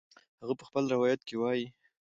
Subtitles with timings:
[0.41, 1.67] هغه په خپل روایت کې وایي